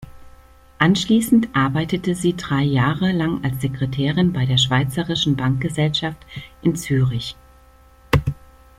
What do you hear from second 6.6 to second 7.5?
in Zürich.